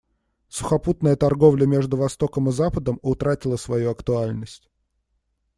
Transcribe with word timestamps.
Сухопутная 0.47 1.15
торговля 1.15 1.67
между 1.67 1.95
Востоком 1.95 2.49
и 2.49 2.51
Западом 2.51 2.97
утратила 3.03 3.55
свою 3.55 3.91
актуальность. 3.91 4.67